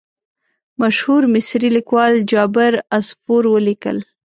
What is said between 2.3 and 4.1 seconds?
جابر عصفور ولیکل.